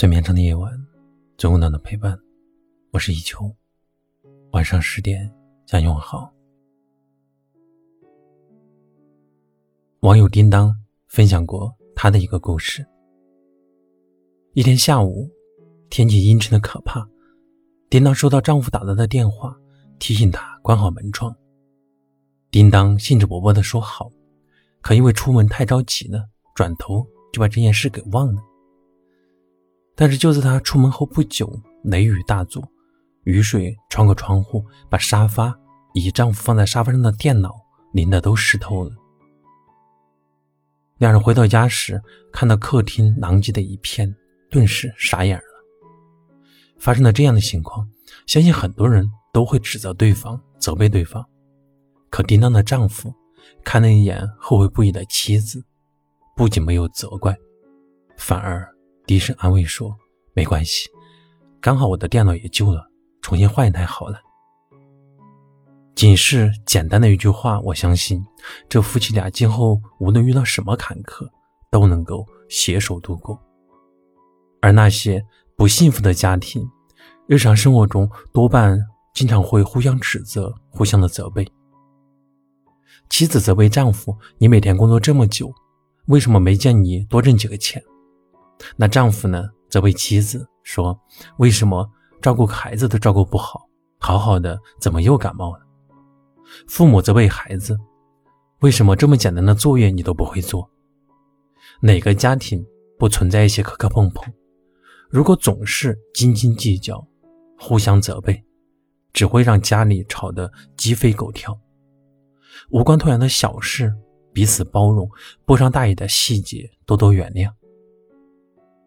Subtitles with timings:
[0.00, 0.72] 最绵长的夜晚，
[1.36, 2.18] 最温暖的陪伴。
[2.90, 3.54] 我是一秋，
[4.52, 5.30] 晚上十点
[5.66, 6.32] 向你问好。
[10.00, 10.74] 网友叮当
[11.06, 12.82] 分享过他的一个故事。
[14.54, 15.28] 一天下午，
[15.90, 17.06] 天气阴沉的可怕，
[17.90, 19.54] 叮当收到丈夫打来的电话，
[19.98, 21.36] 提醒他关好门窗。
[22.50, 24.10] 叮当兴致勃勃地说好，
[24.80, 28.42] 可因为出门太着急了，转头就把这件事给忘了。
[29.94, 31.52] 但是就在他出门后不久，
[31.84, 32.62] 雷雨大作，
[33.24, 35.54] 雨水穿过窗户，把沙发
[35.92, 37.54] 以及丈夫放在沙发上的电脑
[37.92, 38.90] 淋得都湿透了。
[40.98, 42.00] 两人回到家时，
[42.32, 44.14] 看到客厅狼藉的一片，
[44.50, 45.44] 顿时傻眼了。
[46.78, 47.88] 发生了这样的情况，
[48.26, 51.24] 相信很多人都会指责对方、责备对方。
[52.10, 53.14] 可叮当的丈夫
[53.64, 55.64] 看了一眼后悔不已的妻子，
[56.36, 57.36] 不仅没有责怪，
[58.16, 58.69] 反而。
[59.10, 59.92] 低声安慰说
[60.34, 60.88] ：“没关系，
[61.60, 62.88] 刚好我的电脑也旧了，
[63.20, 64.20] 重新换一台好了。”
[65.96, 68.24] 仅是简单的一句话，我相信
[68.68, 71.28] 这夫妻俩今后无论遇到什么坎坷，
[71.72, 73.36] 都能够携手度过。
[74.62, 75.20] 而那些
[75.56, 76.64] 不幸福的家庭，
[77.26, 78.78] 日常生活中多半
[79.12, 81.44] 经常会互相指责、互相的责备。
[83.08, 85.52] 妻子责备丈夫：“你每天工作这么久，
[86.06, 87.82] 为什么没见你多挣几个钱？”
[88.76, 90.98] 那丈夫呢，则为妻子说
[91.38, 91.88] ：“为什么
[92.20, 93.68] 照顾孩子都照顾不好？
[93.98, 95.60] 好好的怎么又感冒了？”
[96.66, 97.78] 父母责备孩子
[98.60, 100.68] ：“为什么这么简单的作业你都不会做？”
[101.80, 102.64] 哪个家庭
[102.98, 104.24] 不存在一些磕磕碰碰？
[105.08, 107.06] 如果总是斤斤计较、
[107.58, 108.44] 互相责备，
[109.12, 111.58] 只会让家里吵得鸡飞狗跳。
[112.70, 113.92] 无关痛痒的小事，
[114.32, 115.08] 彼此包容；
[115.44, 117.50] 不伤大雅的细节，多多原谅。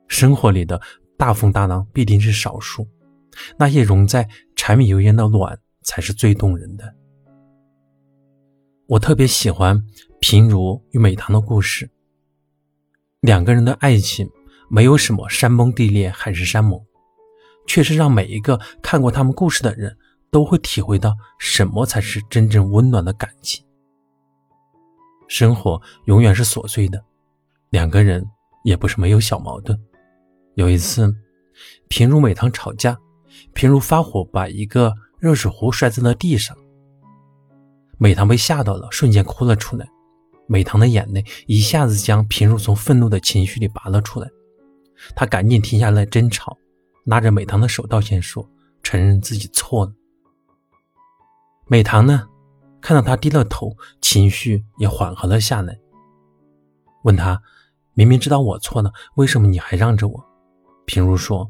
[0.07, 0.79] 生活里的
[1.17, 2.87] 大风大浪必定是少数，
[3.57, 6.93] 那些融在柴米油盐的暖才是最动人的。
[8.87, 9.81] 我特别喜欢
[10.19, 11.89] 平如与美棠的故事。
[13.21, 14.29] 两个人的爱情
[14.69, 16.79] 没有什么山崩地裂、海誓山盟，
[17.65, 19.97] 却是让每一个看过他们故事的人
[20.29, 23.65] 都会体会到什么才是真正温暖的感情。
[25.29, 27.03] 生活永远是琐碎的，
[27.69, 28.23] 两个人
[28.63, 29.79] 也不是没有小矛盾。
[30.55, 31.15] 有一次，
[31.87, 32.97] 平如美棠吵架，
[33.53, 36.55] 平如发火把一个热水壶摔在了地上。
[37.97, 39.87] 美棠被吓到了，瞬间哭了出来。
[40.45, 44.29] 美棠的眼泪一下子将平如从愤怒的情绪里拔了出来。
[45.15, 46.57] 她赶紧停下来争吵，
[47.05, 48.47] 拉着美棠的手道歉说
[48.83, 49.93] ：“承认自己错了。”
[51.65, 52.27] 美棠呢，
[52.81, 55.79] 看到他低了头，情绪也缓和了下来，
[57.03, 57.41] 问他
[57.95, 60.25] ：“明明知道我错了，为什么你还让着我？”
[60.85, 61.49] 平如说：“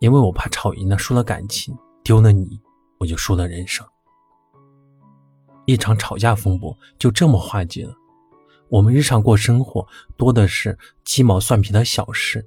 [0.00, 2.60] 因为我怕吵赢了，输了感情，丢了你，
[2.98, 3.86] 我就输了人生。”
[5.66, 7.94] 一场吵架风波就这么化解了。
[8.68, 9.86] 我们日常过生活，
[10.16, 12.44] 多的是鸡毛蒜皮的小事。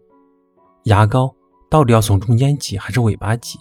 [0.85, 1.35] 牙膏
[1.69, 3.59] 到底要从中间挤还是尾巴挤？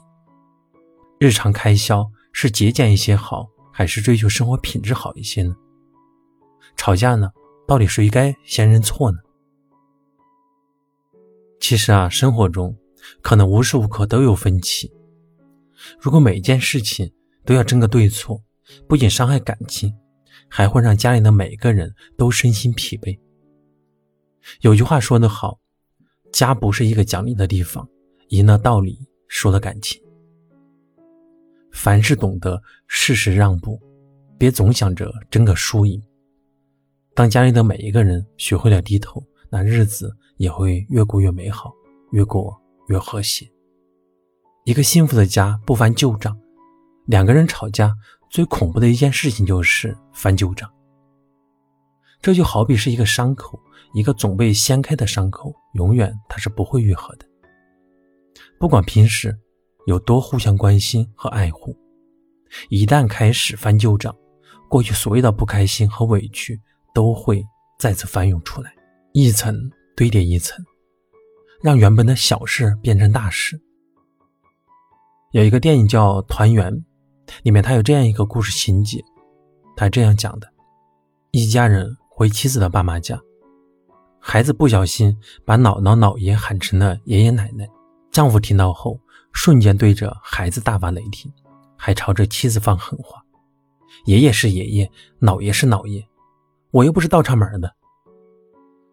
[1.18, 5.54] 日常开销是节俭一些好，还是追求生活品质好一些呢？
[6.76, 7.30] 吵架呢，
[7.66, 9.18] 到底谁该先认错呢？
[11.60, 12.74] 其实啊，生活中
[13.20, 14.90] 可能无时无刻都有分歧。
[16.00, 17.12] 如果每一件事情
[17.44, 18.42] 都要争个对错，
[18.88, 19.94] 不仅伤害感情，
[20.48, 23.16] 还会让家里的每个人都身心疲惫。
[24.62, 25.60] 有句话说得好
[26.32, 27.86] ：“家不是一个讲理的地方，
[28.28, 30.02] 赢了道理，输了感情。”
[31.72, 33.80] 凡事懂得适时让步，
[34.38, 36.02] 别总想着争个输赢。
[37.14, 39.22] 当家里的每一个人学会了低头。
[39.50, 41.72] 那日子也会越过越美好，
[42.12, 42.56] 越过
[42.88, 43.50] 越和谐。
[44.64, 46.38] 一个幸福的家不翻旧账，
[47.06, 47.92] 两个人吵架
[48.30, 50.70] 最恐怖的一件事情就是翻旧账。
[52.22, 53.58] 这就好比是一个伤口，
[53.94, 57.26] 一个总被掀开的伤口，永远它是不会愈合的。
[58.58, 59.36] 不管平时
[59.86, 61.74] 有多互相关心和爱护，
[62.68, 64.14] 一旦开始翻旧账，
[64.68, 66.60] 过去所有的不开心和委屈
[66.94, 67.44] 都会
[67.78, 68.72] 再次翻涌出来。
[69.12, 70.64] 一层堆叠一层，
[71.60, 73.60] 让原本的小事变成大事。
[75.32, 76.72] 有一个电影叫《团圆》，
[77.42, 79.02] 里面他有这样一个故事情节，
[79.76, 80.48] 他这样讲的：
[81.32, 83.20] 一家人回妻子的爸妈家，
[84.20, 87.68] 孩子不小心把姥姥姥爷喊成了爷爷奶奶，
[88.12, 89.00] 丈夫听到后
[89.32, 91.32] 瞬间对着孩子大发雷霆，
[91.76, 93.20] 还朝着妻子放狠话
[94.06, 94.90] ：“爷爷是爷爷，
[95.20, 96.08] 姥爷是姥爷，
[96.70, 97.74] 我又不是倒插门的。”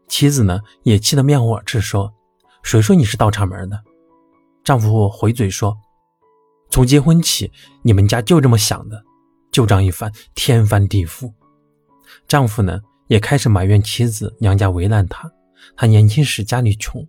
[0.07, 2.13] 妻子呢，也气得面红耳赤，说
[2.63, 3.83] ：“谁说你是倒插门的？”
[4.63, 5.77] 丈夫回嘴说
[6.69, 7.51] ：“从结婚起，
[7.83, 9.03] 你们家就这么想的。”
[9.51, 11.33] 旧账一翻，天翻地覆。
[12.27, 15.31] 丈夫呢，也开始埋怨妻子娘家为难他。
[15.75, 17.05] 他年轻时家里穷，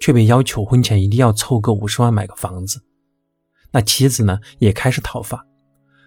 [0.00, 2.82] 却被要求婚前一定要凑够五十万买个房子。
[3.70, 5.46] 那妻子呢，也开始讨伐，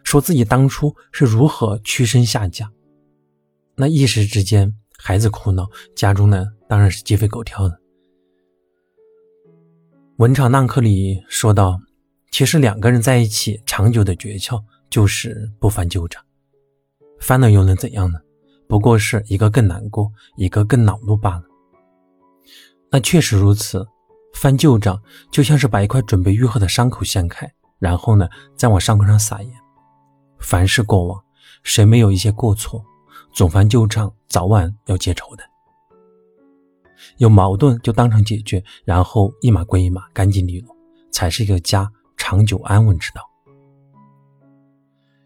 [0.03, 2.69] 说自己当初是如何屈身下嫁。
[3.75, 4.75] 那一时之间，
[5.07, 5.65] 孩子哭闹，
[5.95, 7.79] 家中呢当然是鸡飞狗跳的。
[10.17, 11.79] 文场浪客里说道
[12.29, 16.21] ：“其实两个人在一起，长久的诀窍就是不翻旧账。
[17.21, 18.19] 翻了又能怎样呢？
[18.67, 21.43] 不过是一个更难过，一个更恼怒罢了。
[22.91, 23.87] 那确实如此，
[24.33, 25.01] 翻旧账
[25.31, 27.49] 就像是把一块准备愈合的伤口掀开，
[27.79, 28.27] 然后呢
[28.57, 29.53] 再往伤口上撒盐。
[30.39, 31.23] 凡是过往，
[31.63, 32.83] 谁没有一些过错？
[33.33, 35.43] 总翻旧账，早晚要结仇的。”
[37.17, 40.75] 有矛盾就当场解决，然后一码归一码，干净利落，
[41.11, 43.21] 才是一个家长久安稳之道。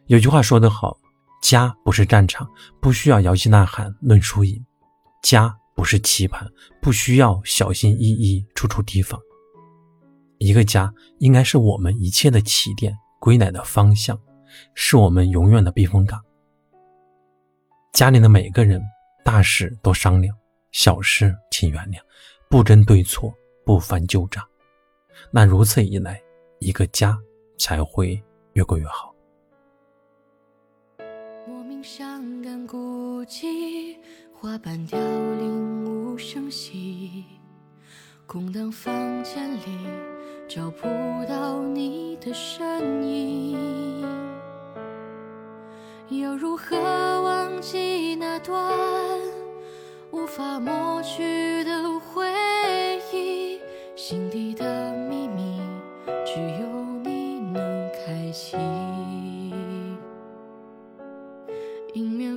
[0.07, 0.97] 有句话说得好，
[1.41, 2.45] 家不是战场，
[2.81, 4.61] 不需要摇旗呐喊论输赢；
[5.23, 6.45] 家不是棋盘，
[6.81, 9.17] 不需要小心翼翼处处提防。
[10.39, 14.19] 一个家应该是我们一切的起点，归来的方向，
[14.75, 16.21] 是我们永远的避风港。
[17.91, 18.81] 家里的每个人，
[19.23, 20.33] 大事多商量。
[20.71, 21.99] 小事请原谅，
[22.49, 23.33] 不争对错，
[23.65, 24.41] 不翻旧账。
[25.29, 26.21] 那如此一来，
[26.59, 27.19] 一个家
[27.59, 28.23] 才会
[28.53, 29.13] 越过越好。
[31.45, 33.97] 莫名伤感孤寂，
[34.33, 37.25] 花瓣凋零无声息。
[38.25, 39.85] 空荡房间里
[40.47, 40.87] 找不
[41.27, 44.01] 到你的身影，
[46.07, 46.77] 又如何
[47.61, 48.73] 记那段？
[50.09, 52.27] 无法抹去的回
[53.13, 53.59] 忆，
[53.95, 55.61] 心底的秘密，
[56.25, 56.67] 只有
[57.03, 58.57] 你能开启。
[61.93, 62.35] 迎面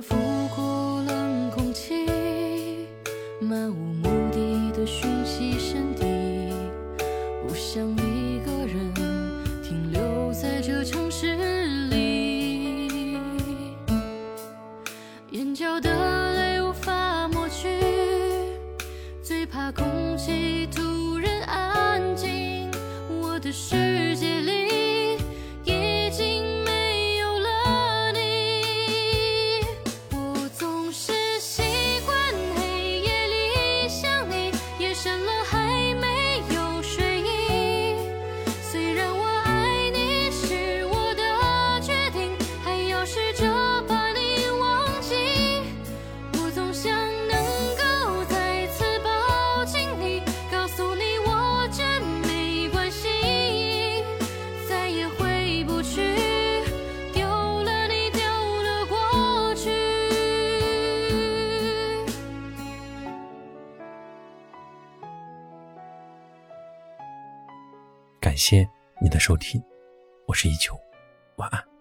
[15.55, 17.79] 眼角的泪无法抹去，
[19.23, 19.45] 最。
[19.45, 22.69] 怕空气突然安静，
[23.07, 24.74] 我的世界里。
[68.35, 68.67] 感谢
[69.01, 69.63] 你的收听，
[70.27, 70.77] 我是一秋，
[71.37, 71.74] 晚安。